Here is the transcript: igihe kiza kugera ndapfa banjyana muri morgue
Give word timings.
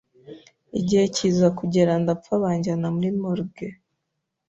igihe 0.79 1.05
kiza 1.15 1.47
kugera 1.57 1.91
ndapfa 2.03 2.33
banjyana 2.43 2.87
muri 2.95 3.09
morgue 3.19 3.67